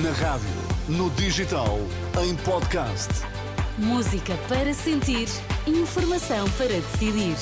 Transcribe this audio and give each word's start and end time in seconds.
Na 0.00 0.10
rádio, 0.12 0.48
no 0.88 1.10
digital, 1.10 1.78
em 2.24 2.34
podcast. 2.36 3.10
Música 3.76 4.34
para 4.48 4.72
sentir, 4.72 5.28
informação 5.66 6.48
para 6.52 6.68
decidir. 6.68 7.36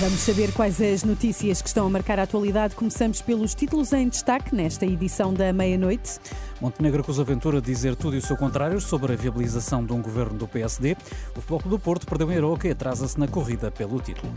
Vamos 0.00 0.18
saber 0.18 0.52
quais 0.54 0.80
as 0.80 1.04
notícias 1.04 1.62
que 1.62 1.68
estão 1.68 1.86
a 1.86 1.90
marcar 1.90 2.18
a 2.18 2.24
atualidade. 2.24 2.74
Começamos 2.74 3.22
pelos 3.22 3.54
títulos 3.54 3.92
em 3.92 4.08
destaque 4.08 4.52
nesta 4.52 4.84
edição 4.84 5.32
da 5.32 5.52
meia-noite. 5.52 6.18
Montenegro 6.60 7.02
acusa 7.02 7.22
Ventura 7.22 7.60
de 7.60 7.68
dizer 7.68 7.94
tudo 7.94 8.16
e 8.16 8.18
o 8.18 8.22
seu 8.22 8.36
contrário 8.36 8.80
sobre 8.80 9.12
a 9.12 9.16
viabilização 9.16 9.86
de 9.86 9.92
um 9.92 10.02
governo 10.02 10.36
do 10.36 10.48
PSD. 10.48 10.96
O 11.36 11.40
Futebol 11.40 11.62
do 11.70 11.78
Porto 11.78 12.06
perdeu 12.06 12.32
em 12.32 12.38
Aroca 12.38 12.66
e 12.66 12.72
atrasa-se 12.72 13.20
na 13.20 13.28
corrida 13.28 13.70
pelo 13.70 14.00
título. 14.00 14.32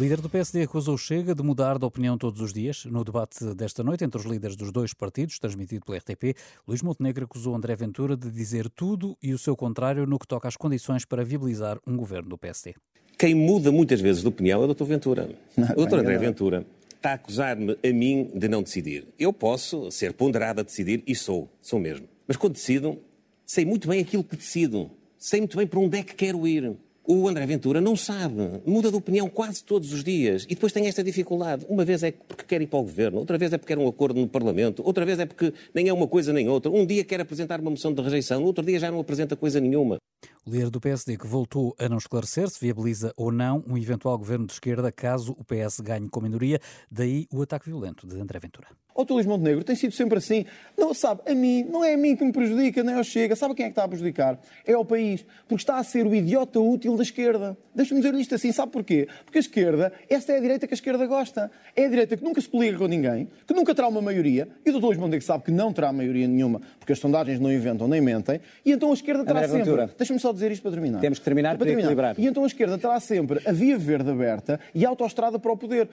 Líder 0.00 0.22
do 0.22 0.30
PSD 0.30 0.62
acusou 0.62 0.94
o 0.94 0.98
Chega 0.98 1.34
de 1.34 1.42
mudar 1.42 1.78
de 1.78 1.84
opinião 1.84 2.16
todos 2.16 2.40
os 2.40 2.54
dias. 2.54 2.86
No 2.86 3.04
debate 3.04 3.54
desta 3.54 3.84
noite 3.84 4.02
entre 4.02 4.18
os 4.18 4.24
líderes 4.24 4.56
dos 4.56 4.72
dois 4.72 4.94
partidos, 4.94 5.38
transmitido 5.38 5.84
pela 5.84 5.98
RTP, 5.98 6.34
Luís 6.66 6.80
Montenegro 6.80 7.26
acusou 7.26 7.54
André 7.54 7.76
Ventura 7.76 8.16
de 8.16 8.30
dizer 8.30 8.70
tudo 8.70 9.14
e 9.22 9.34
o 9.34 9.38
seu 9.38 9.54
contrário 9.54 10.06
no 10.06 10.18
que 10.18 10.26
toca 10.26 10.48
às 10.48 10.56
condições 10.56 11.04
para 11.04 11.22
viabilizar 11.22 11.78
um 11.86 11.98
governo 11.98 12.30
do 12.30 12.38
PSD. 12.38 12.74
Quem 13.18 13.34
muda 13.34 13.70
muitas 13.70 14.00
vezes 14.00 14.22
de 14.22 14.28
opinião 14.28 14.62
é 14.62 14.64
o 14.64 14.74
Dr. 14.74 14.84
Ventura. 14.84 15.28
O 15.76 15.84
Dr. 15.84 15.98
André 15.98 16.16
Ventura 16.16 16.66
está 16.96 17.10
a 17.10 17.14
acusar-me 17.14 17.76
a 17.84 17.92
mim 17.92 18.30
de 18.34 18.48
não 18.48 18.62
decidir. 18.62 19.04
Eu 19.18 19.34
posso 19.34 19.90
ser 19.90 20.14
ponderado 20.14 20.60
a 20.60 20.64
decidir 20.64 21.02
e 21.06 21.14
sou, 21.14 21.46
sou 21.60 21.78
mesmo. 21.78 22.08
Mas 22.26 22.38
quando 22.38 22.54
decido, 22.54 22.98
sei 23.44 23.66
muito 23.66 23.86
bem 23.86 24.00
aquilo 24.00 24.24
que 24.24 24.36
decido. 24.36 24.90
Sei 25.18 25.40
muito 25.40 25.58
bem 25.58 25.66
para 25.66 25.78
onde 25.78 25.98
é 25.98 26.02
que 26.02 26.14
quero 26.14 26.48
ir. 26.48 26.74
O 27.12 27.26
André 27.26 27.44
Ventura 27.44 27.80
não 27.80 27.96
sabe, 27.96 28.62
muda 28.64 28.88
de 28.88 28.96
opinião 28.96 29.28
quase 29.28 29.64
todos 29.64 29.92
os 29.92 30.04
dias 30.04 30.44
e 30.44 30.54
depois 30.54 30.72
tem 30.72 30.86
esta 30.86 31.02
dificuldade. 31.02 31.66
Uma 31.68 31.84
vez 31.84 32.04
é 32.04 32.12
porque 32.12 32.44
quer 32.44 32.62
ir 32.62 32.68
para 32.68 32.78
o 32.78 32.82
governo, 32.84 33.18
outra 33.18 33.36
vez 33.36 33.52
é 33.52 33.58
porque 33.58 33.74
quer 33.74 33.80
um 33.80 33.88
acordo 33.88 34.20
no 34.20 34.28
Parlamento, 34.28 34.80
outra 34.86 35.04
vez 35.04 35.18
é 35.18 35.26
porque 35.26 35.52
nem 35.74 35.88
é 35.88 35.92
uma 35.92 36.06
coisa 36.06 36.32
nem 36.32 36.48
outra. 36.48 36.70
Um 36.70 36.86
dia 36.86 37.02
quer 37.02 37.20
apresentar 37.20 37.60
uma 37.60 37.72
moção 37.72 37.92
de 37.92 38.00
rejeição, 38.00 38.44
outro 38.44 38.64
dia 38.64 38.78
já 38.78 38.92
não 38.92 39.00
apresenta 39.00 39.34
coisa 39.34 39.58
nenhuma. 39.58 39.98
O 40.46 40.50
líder 40.50 40.70
do 40.70 40.80
PSD 40.80 41.18
que 41.18 41.26
voltou 41.26 41.76
a 41.78 41.86
não 41.86 41.98
esclarecer 41.98 42.48
se 42.48 42.58
viabiliza 42.58 43.12
ou 43.14 43.30
não 43.30 43.62
um 43.68 43.76
eventual 43.76 44.16
governo 44.16 44.46
de 44.46 44.54
esquerda 44.54 44.90
caso 44.90 45.36
o 45.38 45.44
PS 45.44 45.80
ganhe 45.80 46.08
com 46.08 46.18
minoria, 46.18 46.58
daí 46.90 47.26
o 47.30 47.42
ataque 47.42 47.68
violento 47.68 48.06
de 48.06 48.18
André 48.18 48.38
Ventura. 48.38 48.68
O 48.94 49.14
Luís 49.14 49.24
Montenegro 49.24 49.64
tem 49.64 49.76
sido 49.76 49.94
sempre 49.94 50.18
assim. 50.18 50.44
Não, 50.76 50.92
sabe, 50.92 51.22
a 51.26 51.34
mim, 51.34 51.64
não 51.64 51.82
é 51.82 51.94
a 51.94 51.96
mim 51.96 52.16
que 52.16 52.24
me 52.24 52.32
prejudica, 52.32 52.82
nem 52.82 52.94
ao 52.94 53.04
Chega. 53.04 53.34
Sabe 53.34 53.54
quem 53.54 53.66
é 53.66 53.68
que 53.68 53.72
está 53.72 53.84
a 53.84 53.88
prejudicar? 53.88 54.38
É 54.66 54.74
ao 54.74 54.84
país. 54.84 55.24
Porque 55.48 55.62
está 55.62 55.78
a 55.78 55.84
ser 55.84 56.06
o 56.06 56.14
idiota 56.14 56.60
útil 56.60 56.96
da 56.96 57.02
esquerda. 57.02 57.56
Deixa-me 57.74 58.00
dizer 58.02 58.14
isto 58.14 58.34
assim, 58.34 58.52
sabe 58.52 58.72
porquê? 58.72 59.08
Porque 59.24 59.38
a 59.38 59.40
esquerda, 59.40 59.92
esta 60.08 60.32
é 60.32 60.38
a 60.38 60.40
direita 60.40 60.66
que 60.66 60.74
a 60.74 60.76
esquerda 60.76 61.06
gosta. 61.06 61.50
É 61.74 61.86
a 61.86 61.88
direita 61.88 62.16
que 62.16 62.24
nunca 62.24 62.40
se 62.40 62.48
coliga 62.48 62.76
com 62.76 62.86
ninguém, 62.86 63.28
que 63.46 63.54
nunca 63.54 63.74
terá 63.74 63.88
uma 63.88 64.02
maioria, 64.02 64.48
e 64.66 64.70
o 64.70 64.72
Dr. 64.72 64.84
Luís 64.84 64.98
Montenegro 64.98 65.24
sabe 65.24 65.44
que 65.44 65.50
não 65.50 65.72
terá 65.72 65.92
maioria 65.92 66.26
nenhuma, 66.26 66.60
porque 66.78 66.92
as 66.92 66.98
sondagens 66.98 67.38
não 67.38 67.50
inventam 67.50 67.86
nem 67.86 68.00
mentem, 68.00 68.40
e 68.64 68.72
então 68.72 68.90
a 68.90 68.94
esquerda 68.94 69.24
terá 69.24 69.44
André 69.44 69.64
sempre... 69.64 69.86
Deixa-me 69.96 70.18
só 70.18 70.29
dizer 70.32 70.52
isto 70.52 70.62
para 70.62 70.72
terminar. 70.72 71.00
Temos 71.00 71.18
que 71.18 71.24
terminar 71.24 71.56
para 71.58 71.70
equilibrar. 71.70 72.18
E 72.18 72.26
então 72.26 72.44
a 72.44 72.46
esquerda 72.46 72.78
terá 72.78 72.98
sempre 73.00 73.40
a 73.46 73.52
via 73.52 73.78
verde 73.78 74.10
aberta 74.10 74.60
e 74.74 74.84
a 74.84 74.88
autoestrada 74.88 75.38
para 75.38 75.52
o 75.52 75.56
poder. 75.56 75.90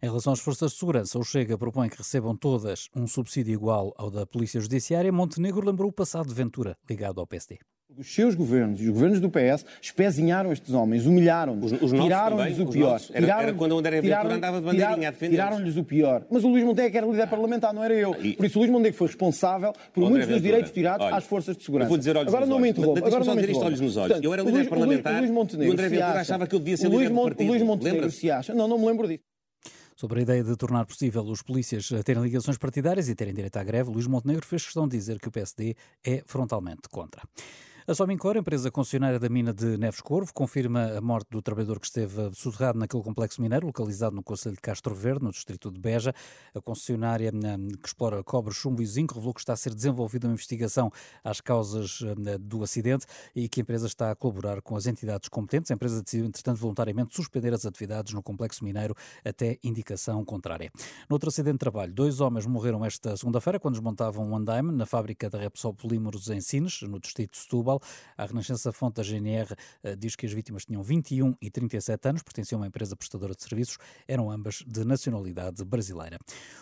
Em 0.00 0.06
relação 0.06 0.32
às 0.32 0.40
forças 0.40 0.72
de 0.72 0.78
segurança, 0.78 1.18
o 1.18 1.24
Chega 1.24 1.58
propõe 1.58 1.88
que 1.88 1.98
recebam 1.98 2.36
todas 2.36 2.88
um 2.94 3.06
subsídio 3.06 3.52
igual 3.52 3.92
ao 3.96 4.10
da 4.10 4.24
Polícia 4.24 4.60
Judiciária. 4.60 5.10
Montenegro 5.10 5.66
lembrou 5.66 5.90
o 5.90 5.92
passado 5.92 6.28
de 6.28 6.34
Ventura, 6.34 6.76
ligado 6.88 7.20
ao 7.20 7.26
PSD. 7.26 7.58
Os 7.98 8.14
seus 8.14 8.36
governos 8.36 8.80
e 8.80 8.84
os 8.84 8.90
governos 8.90 9.18
do 9.20 9.28
PS 9.28 9.64
espezinharam 9.82 10.52
estes 10.52 10.72
homens, 10.72 11.04
humilharam-nos, 11.04 11.72
tiraram-lhes 11.72 12.58
o 12.60 12.66
pior. 12.66 13.00
Era- 13.12 13.42
era 13.42 13.52
quando 13.52 13.76
André 13.76 14.00
Ventura 14.00 14.20
tiraram- 14.20 14.36
andava 14.36 14.58
de 14.60 14.64
bandeirinha 14.66 14.86
tiraram- 14.88 15.08
a 15.08 15.10
defendê-los. 15.10 15.44
Tiraram-lhes 15.44 15.76
o 15.76 15.84
pior. 15.84 16.24
Mas 16.30 16.44
o 16.44 16.48
Luís 16.48 16.64
Montenegro 16.64 16.96
era 16.98 17.06
líder 17.08 17.26
parlamentar, 17.28 17.74
não 17.74 17.82
era 17.82 17.92
eu. 17.94 18.14
E- 18.22 18.34
Por 18.36 18.46
isso 18.46 18.56
o 18.58 18.60
Luís 18.62 18.70
Montenegro 18.70 18.96
foi 18.98 19.06
responsável 19.08 19.72
por 19.72 20.00
André 20.04 20.10
muitos 20.10 20.18
dos 20.18 20.26
Ventura, 20.36 20.40
direitos 20.40 20.70
tirados 20.72 21.06
olha, 21.06 21.16
às 21.16 21.24
forças 21.24 21.56
de 21.56 21.64
segurança. 21.64 21.86
Eu 21.86 21.88
vou 21.88 21.98
dizer 21.98 22.16
olhos 22.16 22.28
Agora 22.28 22.46
nos 22.46 22.54
não 22.54 22.60
me 22.60 22.68
interrompa. 22.70 22.98
Agora 23.06 23.24
não 23.24 23.34
me 23.34 23.42
interrompa. 23.42 23.66
olhos 23.66 23.80
nos 23.80 23.96
olhos. 23.96 24.06
Portanto, 24.08 24.24
Eu 24.24 24.32
era 24.32 24.42
o 24.42 24.46
líder 24.46 24.58
Luís- 24.58 24.68
parlamentar 24.68 25.14
o 25.14 25.18
Luís 25.18 25.30
Montenegro 25.32 25.66
e 25.66 25.68
o 25.68 25.72
André 25.72 25.88
Ventura 25.88 26.06
acha- 26.10 26.20
achava 26.20 26.46
que 26.46 26.54
ele 26.54 26.64
devia 26.64 26.76
ser 26.76 26.88
líder 26.88 27.08
do 27.08 27.14
Mon- 27.16 27.24
partido. 27.24 27.46
O 27.46 27.50
Luís 27.50 27.62
Montenegro 27.62 27.96
Lembra-se? 28.00 28.20
se 28.20 28.30
acha. 28.30 28.54
Não, 28.54 28.68
não 28.68 28.78
me 28.78 28.86
lembro 28.86 29.08
disso. 29.08 29.20
Sobre 29.96 30.20
a 30.20 30.22
ideia 30.22 30.44
de 30.44 30.54
tornar 30.56 30.86
possível 30.86 31.22
os 31.24 31.42
polícias 31.42 31.88
terem 32.04 32.22
ligações 32.22 32.56
partidárias 32.56 33.08
e 33.08 33.16
terem 33.16 33.34
direito 33.34 33.56
à 33.56 33.64
greve, 33.64 33.90
Luís 33.90 34.06
Montenegro 34.06 34.46
fez 34.46 34.62
questão 34.62 34.86
de 34.86 34.96
dizer 34.96 35.18
que 35.18 35.26
o 35.26 35.30
PSD 35.32 35.74
é 36.06 36.22
frontalmente 36.24 36.82
contra. 36.88 37.20
A 37.90 37.94
Somincor, 37.94 38.36
empresa 38.36 38.70
concessionária 38.70 39.18
da 39.18 39.30
mina 39.30 39.50
de 39.50 39.78
Neves 39.78 40.02
Corvo, 40.02 40.30
confirma 40.34 40.98
a 40.98 41.00
morte 41.00 41.28
do 41.30 41.40
trabalhador 41.40 41.80
que 41.80 41.86
esteve 41.86 42.30
soterrado 42.34 42.78
naquele 42.78 43.02
complexo 43.02 43.40
mineiro, 43.40 43.66
localizado 43.66 44.14
no 44.14 44.22
Conselho 44.22 44.56
de 44.56 44.60
Castro 44.60 44.94
Verde, 44.94 45.24
no 45.24 45.30
distrito 45.30 45.70
de 45.70 45.80
Beja. 45.80 46.14
A 46.54 46.60
concessionária 46.60 47.32
hum, 47.32 47.68
que 47.68 47.88
explora 47.88 48.22
cobre, 48.22 48.52
chumbo 48.52 48.82
e 48.82 48.86
zinco 48.86 49.14
revelou 49.14 49.32
que 49.32 49.40
está 49.40 49.54
a 49.54 49.56
ser 49.56 49.72
desenvolvida 49.74 50.26
uma 50.26 50.34
investigação 50.34 50.92
às 51.24 51.40
causas 51.40 52.02
hum, 52.02 52.14
do 52.38 52.62
acidente 52.62 53.06
e 53.34 53.48
que 53.48 53.60
a 53.60 53.62
empresa 53.62 53.86
está 53.86 54.10
a 54.10 54.14
colaborar 54.14 54.60
com 54.60 54.76
as 54.76 54.86
entidades 54.86 55.30
competentes. 55.30 55.70
A 55.70 55.74
empresa 55.74 56.02
decidiu, 56.02 56.26
entretanto, 56.26 56.58
voluntariamente 56.58 57.16
suspender 57.16 57.54
as 57.54 57.64
atividades 57.64 58.12
no 58.12 58.22
complexo 58.22 58.66
mineiro 58.66 58.94
até 59.24 59.56
indicação 59.64 60.22
contrária. 60.26 60.70
Noutro 61.08 61.30
acidente 61.30 61.54
de 61.54 61.60
trabalho, 61.60 61.94
dois 61.94 62.20
homens 62.20 62.44
morreram 62.44 62.84
esta 62.84 63.16
segunda-feira 63.16 63.58
quando 63.58 63.76
desmontavam 63.76 64.28
um 64.28 64.36
andaime 64.36 64.72
na 64.72 64.84
fábrica 64.84 65.30
da 65.30 65.38
Repsol 65.38 65.72
Polímeros 65.72 66.28
em 66.28 66.42
Sines, 66.42 66.82
no 66.82 67.00
distrito 67.00 67.32
de 67.32 67.38
Setúbal. 67.38 67.77
A 68.16 68.26
Renascença 68.26 68.72
Fonte 68.72 68.96
da 68.96 69.02
GNR 69.02 69.54
eh, 69.82 69.96
diz 69.96 70.16
que 70.16 70.26
as 70.26 70.32
vítimas 70.32 70.64
tinham 70.64 70.82
21 70.82 71.34
e 71.40 71.50
37 71.50 72.08
anos, 72.08 72.22
pertenciam 72.22 72.58
a 72.58 72.62
uma 72.62 72.66
empresa 72.66 72.96
prestadora 72.96 73.34
de 73.34 73.42
serviços, 73.42 73.78
eram 74.06 74.30
ambas 74.30 74.64
de 74.66 74.84
nacionalidade 74.84 75.64
brasileira. 75.64 76.18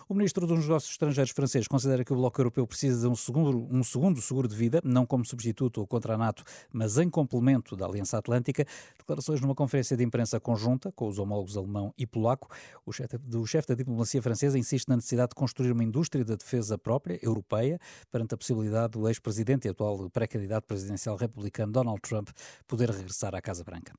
O 0.09 0.15
ministro 0.15 0.47
dos 0.47 0.61
Negócios 0.61 0.93
Estrangeiros 0.93 1.33
francês 1.33 1.69
considera 1.69 2.05
que 2.05 2.13
o 2.13 2.17
Bloco 2.17 2.41
Europeu 2.41 2.67
precisa 2.67 3.01
de 3.01 3.07
um 3.07 3.17
segundo, 3.17 3.69
um 3.71 3.85
segundo 3.85 4.21
seguro 4.21 4.49
de 4.49 4.57
vida, 4.57 4.81
não 4.85 5.07
como 5.07 5.25
substituto 5.25 5.79
ou 5.79 5.87
contra 5.87 6.15
a 6.15 6.19
NATO, 6.19 6.43
mas 6.73 6.99
em 6.99 7.09
complemento 7.09 7.77
da 7.77 7.87
Aliança 7.87 8.19
Atlântica. 8.19 8.67
Declarações 8.99 9.41
numa 9.41 9.55
conferência 9.55 9.97
de 9.97 10.05
imprensa 10.05 10.41
conjunta 10.41 10.91
com 10.93 11.07
os 11.09 11.19
homólogos 11.19 11.57
alemão 11.57 11.93
e 11.97 12.07
polaco. 12.07 12.49
O 12.85 12.93
chefe, 12.93 13.19
do 13.19 13.47
chefe 13.47 13.69
da 13.69 13.75
diplomacia 13.75 14.21
francesa 14.21 14.59
insiste 14.59 14.89
na 14.89 14.97
necessidade 14.97 15.31
de 15.31 15.35
construir 15.35 15.73
uma 15.73 15.85
indústria 15.85 16.25
da 16.25 16.35
defesa 16.35 16.77
própria, 16.77 17.19
europeia, 17.23 17.79
perante 18.11 18.35
a 18.35 18.37
possibilidade 18.37 18.93
do 18.93 19.09
ex-presidente 19.09 19.67
e 19.67 19.71
atual 19.71 20.11
pré-candidato 20.11 20.67
presidencial 20.67 21.06
republicano 21.15 21.71
Donald 21.71 22.01
Trump 22.01 22.31
poder 22.67 22.91
regressar 22.91 23.35
à 23.35 23.41
Casa 23.41 23.63
Branca. 23.63 23.93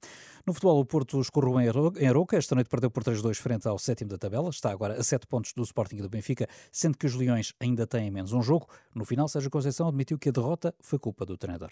No 0.46 0.54
futebol, 0.54 0.80
o 0.80 0.86
Porto 0.86 1.22
escorreu 1.22 1.62
em 1.62 1.70
Aro- 1.70 1.94
em 1.98 2.08
Aroca. 2.08 2.36
Esta 2.36 2.56
noite 2.56 2.70
perdeu 2.70 2.90
por 2.92 3.04
3-2 3.04 3.38
frente 3.38 3.68
ao 3.68 3.78
sétimo 3.80 4.10
da 4.10 4.18
tabela. 4.18 4.50
Está 4.50 4.72
agora 4.72 4.96
a 4.96 5.04
7 5.04 5.28
pontos 5.28 5.54
do 5.54 5.64
Sporting 5.64 5.98
e 5.98 6.02
do 6.02 6.10
Benfica, 6.10 6.48
sendo 6.72 6.98
que 6.98 7.06
os 7.06 7.14
Leões 7.14 7.54
ainda 7.60 7.86
têm 7.88 8.10
menos 8.12 8.34
um 8.34 8.42
jogo. 8.42 8.68
No 8.96 9.06
final, 9.06 9.28
Sérgio 9.28 9.50
Conceição 9.52 9.88
admitiu 9.88 10.18
que 10.18 10.30
a 10.30 10.32
derrota 10.32 10.74
foi 10.82 10.98
culpa 10.98 11.26
do 11.26 11.38
treinador. 11.38 11.70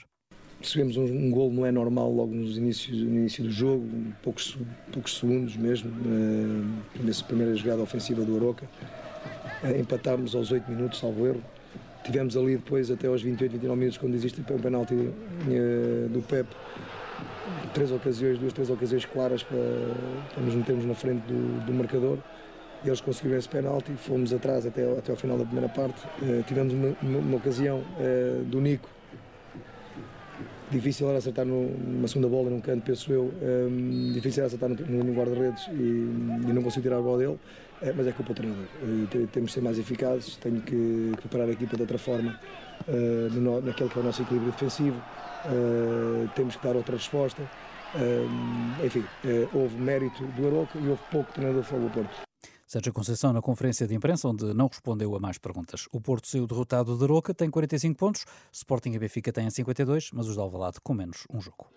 Recebemos 0.61 0.95
um, 0.95 1.03
um 1.03 1.31
gol 1.31 1.51
não 1.51 1.65
é 1.65 1.71
normal 1.71 2.09
logo 2.11 2.33
nos 2.33 2.55
inícios, 2.57 2.97
no 3.01 3.15
início 3.15 3.43
do 3.43 3.51
jogo, 3.51 3.85
poucos, 4.23 4.57
poucos 4.91 5.17
segundos 5.17 5.57
mesmo, 5.57 5.91
eh, 5.91 7.01
nessa 7.03 7.25
primeira 7.25 7.53
jogada 7.55 7.81
ofensiva 7.81 8.23
do 8.23 8.37
Aroca. 8.37 8.67
Eh, 9.63 9.79
empatámos 9.81 10.33
aos 10.33 10.51
8 10.51 10.69
minutos, 10.71 10.99
salvo 10.99 11.27
erro. 11.27 11.43
Tivemos 12.05 12.37
ali 12.37 12.55
depois 12.55 12.91
até 12.91 13.07
aos 13.07 13.21
28, 13.23 13.51
29 13.53 13.79
minutos, 13.79 13.97
quando 13.97 14.13
existe 14.13 14.39
um 14.39 14.43
penalti 14.59 14.93
eh, 15.49 16.07
do 16.09 16.21
Pep, 16.21 16.47
três 17.73 17.91
ocasiões, 17.91 18.37
duas, 18.37 18.53
três 18.53 18.69
ocasiões 18.69 19.05
claras 19.05 19.41
para, 19.41 19.57
para 20.33 20.43
nos 20.43 20.53
metermos 20.53 20.85
na 20.85 20.93
frente 20.93 21.21
do, 21.21 21.65
do 21.65 21.73
marcador. 21.73 22.19
Eles 22.85 23.01
conseguiram 23.01 23.39
esse 23.39 23.49
penalti, 23.49 23.91
fomos 23.97 24.31
atrás 24.31 24.67
até, 24.67 24.83
até 24.97 25.11
ao 25.11 25.17
final 25.17 25.35
da 25.37 25.45
primeira 25.45 25.67
parte. 25.67 25.99
Eh, 26.21 26.43
tivemos 26.47 26.71
uma, 26.73 26.95
uma- 27.01 27.19
uma 27.19 27.37
ocasião 27.37 27.81
eh, 27.99 28.41
do 28.45 28.61
Nico, 28.61 28.87
difícil 30.71 31.07
era 31.09 31.17
acertar 31.17 31.45
numa 31.45 32.07
segunda 32.07 32.27
bola 32.27 32.49
num 32.49 32.61
canto, 32.61 32.83
penso 32.83 33.11
eu. 33.11 33.31
Hum, 33.41 34.11
difícil 34.13 34.41
era 34.41 34.47
acertar 34.47 34.69
no, 34.69 35.03
no- 35.03 35.13
guarda-redes 35.13 35.67
e, 35.67 35.71
e 36.49 36.53
não 36.53 36.61
consigo 36.63 36.83
tirar 36.83 36.97
a 36.97 37.01
bola 37.01 37.17
dele. 37.19 37.39
Eh, 37.81 37.93
mas 37.95 38.07
é 38.07 38.11
culpa 38.11 38.33
do 38.33 38.37
treinador. 38.37 38.65
Eh, 38.81 39.07
te- 39.09 39.27
temos 39.27 39.49
de 39.51 39.53
ser 39.55 39.61
mais 39.61 39.77
eficazes, 39.77 40.37
tenho 40.37 40.61
que 40.61 41.11
preparar 41.17 41.47
a 41.47 41.51
equipa 41.51 41.75
de 41.75 41.81
outra 41.83 41.97
forma, 41.97 42.39
eh, 42.87 43.27
no, 43.31 43.61
naquele 43.61 43.89
que 43.89 43.97
é 43.97 44.01
o 44.01 44.05
nosso 44.05 44.21
equilíbrio 44.21 44.51
defensivo. 44.51 45.01
Eh, 45.45 46.27
temos 46.35 46.55
que 46.55 46.65
dar 46.65 46.75
outra 46.75 46.95
resposta. 46.95 47.41
Hum, 47.97 48.73
enfim, 48.83 49.05
houve 49.53 49.77
mérito 49.77 50.23
do 50.35 50.47
Aroca 50.47 50.77
e 50.77 50.89
houve 50.89 51.01
pouco 51.11 51.31
treinador 51.31 51.61
de 51.61 51.67
Fogo 51.67 51.89
Porto. 51.89 52.25
Sérgio 52.67 52.91
Conceição 52.91 53.31
na 53.31 53.41
conferência 53.41 53.87
de 53.87 53.93
imprensa, 53.93 54.27
onde 54.27 54.53
não 54.53 54.67
respondeu 54.67 55.15
a 55.15 55.19
mais 55.19 55.37
perguntas. 55.37 55.87
O 55.91 56.01
Porto 56.01 56.27
saiu 56.27 56.47
derrotado 56.47 56.97
de 56.97 57.03
Aroca, 57.03 57.33
tem 57.33 57.49
45 57.49 57.97
pontos, 57.97 58.25
Sporting 58.51 58.91
e 58.91 58.99
Benfica 58.99 59.31
têm 59.31 59.49
52, 59.49 60.11
mas 60.13 60.27
os 60.27 60.33
de 60.33 60.39
Alvalade 60.39 60.79
com 60.81 60.93
menos 60.93 61.25
um 61.31 61.39
jogo. 61.39 61.67